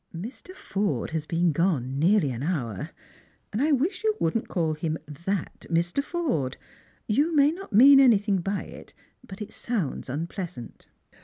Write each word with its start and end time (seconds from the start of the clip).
"Mr. 0.31 0.55
Forde 0.55 1.11
has 1.11 1.27
been 1.27 1.51
gone 1.51 1.99
nearly 1.99 2.31
an 2.31 2.41
hour. 2.41 2.89
I 3.53 3.71
wish 3.71 4.03
you 4.03 4.15
wouldn't 4.19 4.47
call 4.47 4.73
him 4.73 4.97
that 5.05 5.67
Mr. 5.69 6.03
Forde. 6.03 6.57
You 7.05 7.35
may 7.35 7.51
not 7.51 7.71
mean 7.71 7.99
any 7.99 8.17
thing 8.17 8.37
by 8.37 8.63
it, 8.63 8.95
but 9.23 9.43
it 9.43 9.53
sounds 9.53 10.09
unpleasant." 10.09 10.87